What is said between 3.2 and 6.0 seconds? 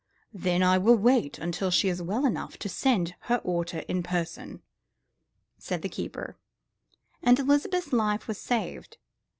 her order in person," said the